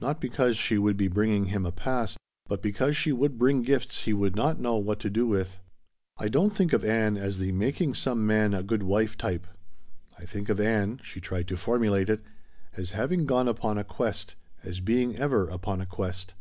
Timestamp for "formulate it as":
11.56-12.92